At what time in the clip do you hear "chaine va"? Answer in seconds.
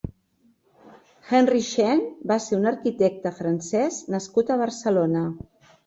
1.67-2.39